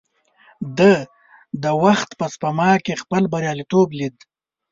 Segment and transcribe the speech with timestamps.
[0.77, 0.93] ده
[1.63, 4.17] د وخت په سپما کې خپل برياليتوب ليد.